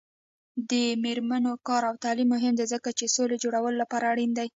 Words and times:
د 0.69 0.71
میرمنو 1.03 1.53
کار 1.67 1.83
او 1.89 1.95
تعلیم 2.03 2.29
مهم 2.35 2.53
دی 2.59 2.65
ځکه 2.73 2.89
چې 2.97 3.05
سولې 3.15 3.37
جوړولو 3.43 3.79
لپاره 3.81 4.05
اړین 4.13 4.31
دی. 4.37 4.47